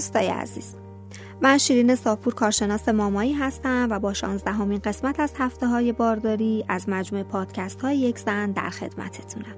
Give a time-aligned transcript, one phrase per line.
[0.00, 0.74] دوستای عزیز.
[1.40, 6.88] من شیرین ساپور کارشناس مامایی هستم و با شانزدهمین قسمت از هفته های بارداری از
[6.88, 9.54] مجموعه پادکست های یک زن در خدمتتونم.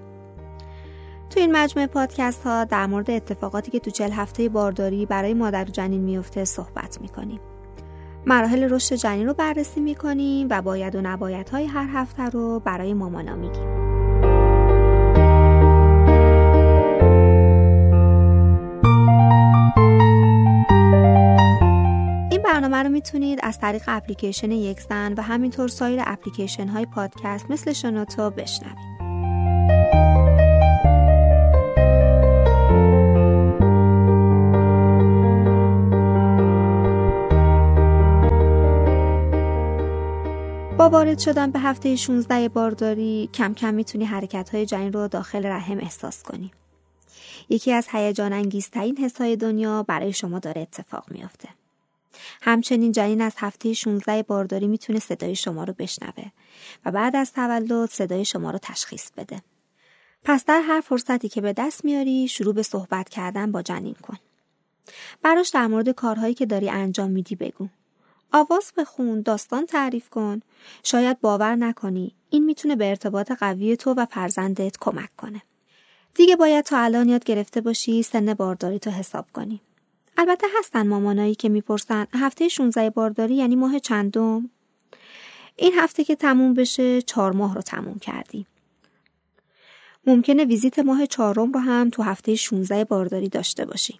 [1.31, 5.65] تو این مجموعه پادکست ها در مورد اتفاقاتی که تو چل هفته بارداری برای مادر
[5.65, 7.41] جنین میفته صحبت می‌کنیم.
[8.27, 12.95] مراحل رشد جنین رو بررسی می‌کنیم و باید و نباید های هر هفته رو برای
[12.95, 13.92] مامانا میگیم.
[22.83, 28.31] رو می‌تونید از طریق اپلیکیشن یک زن و همینطور سایر اپلیکیشن های پادکست مثل شنوتو
[28.31, 28.93] بشنوید.
[40.79, 45.47] با وارد شدن به هفته 16 بارداری کم کم می‌تونی حرکت های جنین رو داخل
[45.47, 46.51] رحم احساس کنی.
[47.49, 51.49] یکی از هیجان انگیزترین حسای دنیا برای شما داره اتفاق میافته.
[52.43, 56.25] همچنین جنین از هفته 16 بارداری می‌تونه صدای شما رو بشنوه
[56.85, 59.43] و بعد از تولد صدای شما رو تشخیص بده.
[60.25, 64.17] پس در هر فرصتی که به دست میاری شروع به صحبت کردن با جنین کن.
[65.23, 67.69] براش در مورد کارهایی که داری انجام میدی بگو.
[68.33, 70.41] آواز بخون، داستان تعریف کن.
[70.83, 72.15] شاید باور نکنی.
[72.31, 75.43] این می‌تونه به ارتباط قوی تو و فرزندت کمک کنه.
[76.15, 79.61] دیگه باید تا الان یاد گرفته باشی سن بارداری تو حساب کنی.
[80.23, 84.51] البته هستن مامانایی که می‌پرسن هفته 16 بارداری یعنی ماه چندم؟
[85.57, 88.47] این هفته که تموم بشه چهار ماه رو تموم کردی.
[90.07, 93.97] ممکنه ویزیت ماه چهارم رو هم تو هفته 16 بارداری داشته باشی.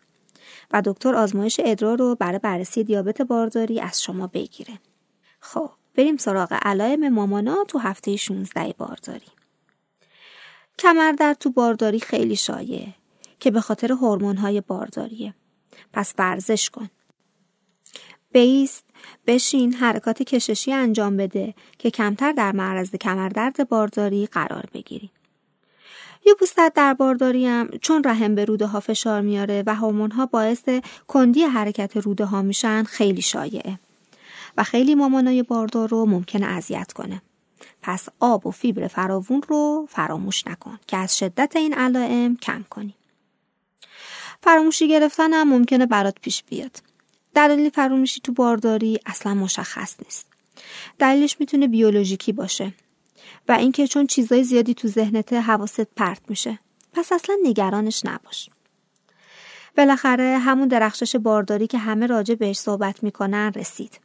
[0.71, 4.79] و دکتر آزمایش ادرار رو برای بررسی دیابت بارداری از شما بگیره.
[5.41, 9.33] خب بریم سراغ علائم مامانا تو هفته 16 بارداری.
[10.79, 12.89] کمر تو بارداری خیلی شایع
[13.41, 15.35] که به خاطر های بارداریه.
[15.93, 16.91] پس ورزش کن.
[18.33, 18.85] بیست،
[19.27, 25.11] بشین، حرکات کششی انجام بده که کمتر در معرض کمردرد بارداری قرار بگیری.
[26.43, 30.69] پوستت در بارداری هم چون رحم به روده ها فشار میاره و هورمون ها باعث
[31.09, 33.79] کندی حرکت روده ها میشن خیلی شایعه
[34.57, 37.23] و خیلی مامانای باردار رو ممکنه اذیت کنه.
[37.83, 42.95] پس آب و فیبر فراوون رو فراموش نکن که از شدت این علائم کم کنی.
[44.43, 46.83] فراموشی گرفتن هم ممکنه برات پیش بیاد.
[47.35, 50.27] دلیل فراموشی تو بارداری اصلا مشخص نیست.
[50.99, 52.73] دلیلش می‌تونه بیولوژیکی باشه
[53.49, 56.59] و اینکه چون چیزای زیادی تو ذهنت حواست پرت میشه.
[56.93, 58.51] پس اصلا نگرانش نباش.
[59.77, 64.01] بالاخره همون درخشش بارداری که همه راجع بهش صحبت می‌کنن رسید.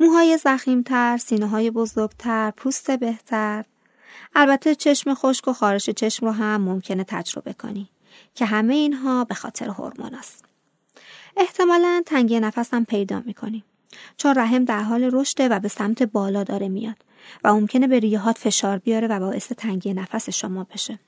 [0.00, 3.64] موهای زخیمتر، سینه های بزرگتر، پوست بهتر.
[4.34, 7.88] البته چشم خشک و خارش چشم رو هم ممکنه تجربه کنی.
[8.34, 10.44] که همه اینها به خاطر هورمون است.
[11.36, 13.64] احتمالا تنگی نفس هم پیدا می‌کنیم
[14.16, 16.96] چون رحم در حال رشده و به سمت بالا داره میاد
[17.44, 20.98] و ممکنه به ریهات فشار بیاره و باعث تنگی نفس شما بشه.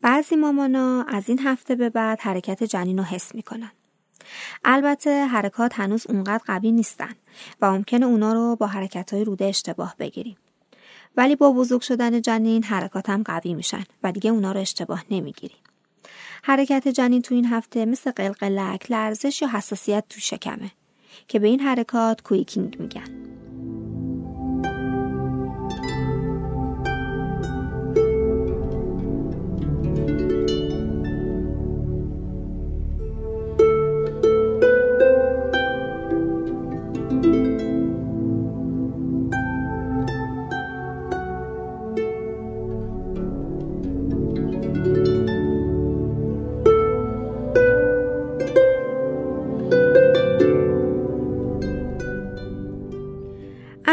[0.00, 3.70] بعضی مامانا از این هفته به بعد حرکت جنین رو حس می‌کنن.
[4.64, 7.14] البته حرکات هنوز اونقدر قوی نیستن
[7.60, 10.36] و ممکنه اونا رو با حرکت های روده اشتباه بگیریم.
[11.16, 15.54] ولی با بزرگ شدن جنین حرکاتم قوی میشن و دیگه اونا رو اشتباه نمی‌گیری.
[16.42, 20.70] حرکت جنین تو این هفته مثل قلقلک، لرزش یا حساسیت تو شکمه
[21.28, 23.31] که به این حرکات کویکینگ میگن.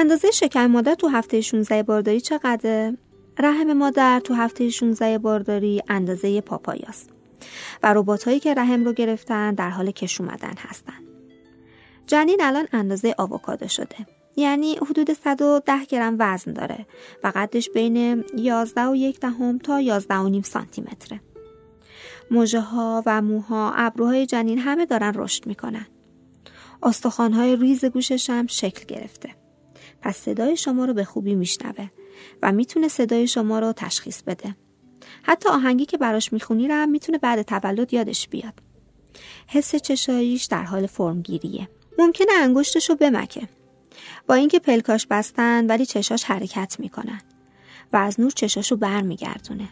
[0.10, 2.98] اندازه شکم مادر تو هفته 16 بارداری چقدره؟
[3.40, 7.10] رحم مادر تو هفته 16 بارداری اندازه پاپایاست
[7.84, 10.94] و ربات هایی که رحم رو گرفتن در حال کش اومدن هستن.
[12.08, 13.96] جنین الان اندازه آووکادو شده.
[14.36, 16.86] یعنی حدود 110 گرم وزن داره
[17.24, 21.22] و قدش بین 11 و یک دهم تا 11 و نیم سانتی متره.
[22.32, 25.88] موجه ها و موها ابروهای جنین همه دارن رشد می‌کنن.
[27.18, 29.49] های ریز گوشش هم شکل گرفته.
[30.02, 31.90] پس صدای شما رو به خوبی میشنوه
[32.42, 34.56] و می‌تونه صدای شما رو تشخیص بده.
[35.24, 38.54] حتی آهنگی که براش می‌خونی رو هم می‌تونه بعد تولد یادش بیاد.
[39.48, 41.70] حس چشاییش در حال فرمگیریه.
[41.98, 43.48] ممکنه انگشتش رو بمکه.
[44.28, 47.22] با اینکه پلکاش بستن ولی چشاش حرکت می‌کنن
[47.94, 49.70] و از نور چشاشو بر میگردونه.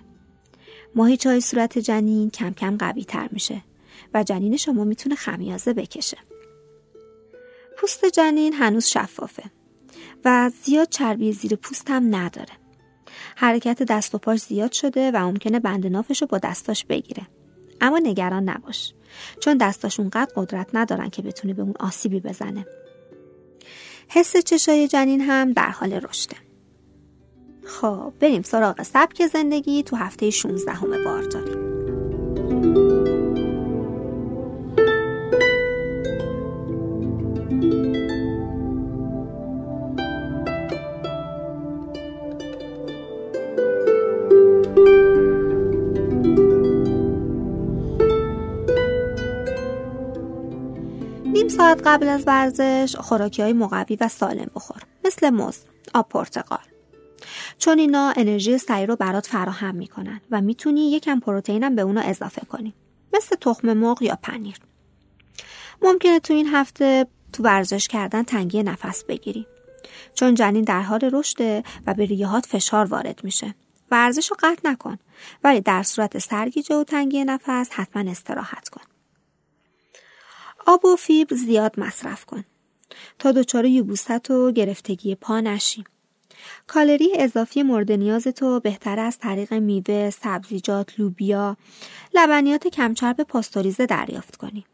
[0.95, 3.63] ماهیچه های صورت جنین کم کم قوی تر میشه
[4.13, 6.17] و جنین شما می‌تونه خمیازه بکشه.
[7.77, 9.43] پوست جنین هنوز شفافه
[10.25, 12.53] و زیاد چربی زیر پوست هم نداره.
[13.35, 17.27] حرکت دست و پاش زیاد شده و ممکنه بند نافش رو با دستاش بگیره.
[17.81, 18.93] اما نگران نباش
[19.39, 22.65] چون دستاش اونقدر قدرت ندارن که بتونه به اون آسیبی بزنه.
[24.07, 26.35] حس چشای جنین هم در حال رشده.
[27.65, 31.66] خب بریم سراغ سبک زندگی تو هفته 16 همه بارداری.
[51.87, 55.57] قبل از ورزش خوراکی های مقوی و سالم بخور مثل موز،
[55.93, 56.65] آب پرتقال.
[57.57, 62.01] چون اینا انرژی سعی رو برات فراهم می‌کنن و می‌تونی یکم پروتئین هم به اونا
[62.01, 62.73] اضافه کنی
[63.13, 64.57] مثل تخم مرغ یا پنیر.
[65.81, 69.47] ممکنه تو این هفته تو ورزش کردن تنگی نفس بگیری.
[70.13, 73.55] چون جنین در حال رشده و به ریهات فشار وارد میشه.
[73.91, 74.97] ورزش رو قطع نکن
[75.43, 78.96] ولی در صورت سرگیجه و تنگی نفس حتما استراحت کن.
[80.67, 82.43] آب و فیبر زیاد مصرف کن
[83.19, 85.83] تا دچار یبوست و گرفتگی پا نشی
[86.67, 91.57] کالری اضافی مورد نیاز تو بهتر از طریق میوه، سبزیجات، لوبیا،
[92.13, 94.65] لبنیات کمچرب پاستوریزه دریافت کنی.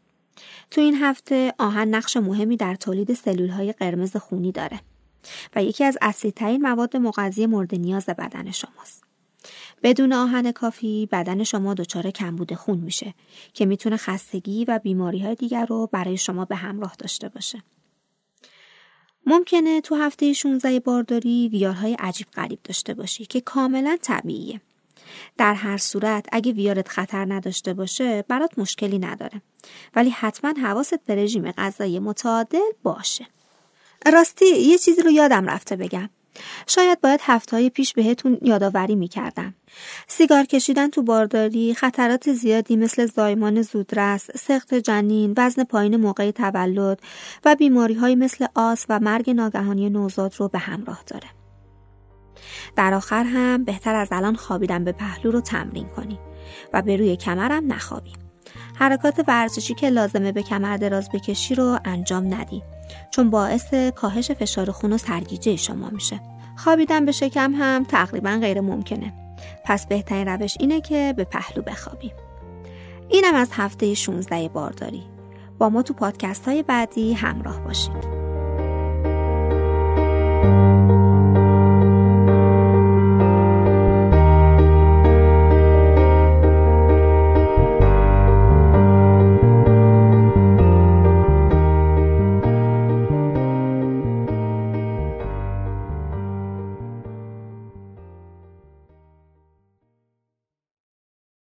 [0.70, 4.80] تو این هفته آهن نقش مهمی در تولید سلول های قرمز خونی داره
[5.56, 9.03] و یکی از اصلیترین مواد مغذی مورد نیاز بدن شماست.
[9.82, 13.14] بدون آهن کافی بدن شما دچار کمبود خون میشه
[13.54, 17.62] که می‌تونه خستگی و بیماری های دیگر رو برای شما به همراه داشته باشه.
[19.26, 24.60] ممکنه تو هفته 16 بارداری ویارهای عجیب غریب داشته باشی که کاملا طبیعیه.
[25.36, 29.42] در هر صورت اگه ویارت خطر نداشته باشه برات مشکلی نداره
[29.94, 33.26] ولی حتما حواست به رژیم غذایی متعادل باشه.
[34.12, 36.10] راستی یه چیزی رو یادم رفته بگم.
[36.66, 39.54] شاید باید هفته پیش بهتون یادآوری می‌کردم.
[40.06, 47.00] سیگار کشیدن تو بارداری خطرات زیادی مثل زایمان زودرس، سخت جنین، وزن پایین موقع تولد
[47.44, 51.26] و بیماری های مثل آس و مرگ ناگهانی نوزاد رو به همراه داره.
[52.76, 56.18] در آخر هم بهتر از الان خوابیدن به پهلو رو تمرین کنی
[56.72, 58.12] و به روی کمرم نخوابی.
[58.74, 62.62] حرکات ورزشی که لازمه به کمر دراز بکشی رو انجام ندی
[63.10, 66.20] چون باعث کاهش فشار خون و سرگیجه شما میشه.
[66.56, 69.12] خوابیدن به شکم هم تقریبا غیر ممکنه.
[69.64, 72.12] پس بهترین روش اینه که به پهلو بخوابی.
[73.08, 75.02] اینم از هفته 16 بارداری
[75.58, 78.13] با ما تو پادکست های بعدی همراه باشید.